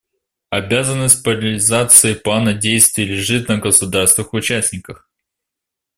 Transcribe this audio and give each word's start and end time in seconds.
Обязанность 0.49 1.23
по 1.23 1.29
реализации 1.29 2.15
Плана 2.15 2.55
действий 2.55 3.05
лежит 3.05 3.47
на 3.49 3.59
государствах-участниках. 3.59 5.07